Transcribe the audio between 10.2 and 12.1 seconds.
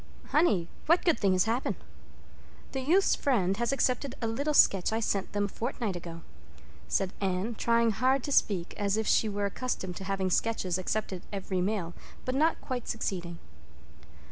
sketches accepted every mail,